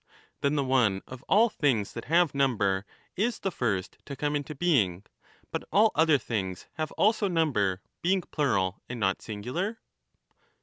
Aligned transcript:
P^r 0.01 0.41
Then 0.41 0.55
the 0.55 0.63
one 0.63 1.03
of 1.05 1.23
all 1.29 1.47
things 1.51 1.93
that 1.93 2.05
have 2.05 2.33
number 2.33 2.87
is 3.15 3.37
the 3.37 3.51
first 3.51 3.99
to 4.05 4.15
'"'^ 4.15 4.17
come 4.17 4.35
into 4.35 4.55
being; 4.55 5.03
but 5.51 5.63
all 5.71 5.91
other 5.93 6.17
things 6.17 6.65
have 6.73 6.91
also 6.93 7.27
number, 7.27 7.83
being 8.01 8.21
^^^J^'^" 8.23 8.31
plural 8.31 8.81
and 8.89 8.99
not 8.99 9.21
singular. 9.21 9.77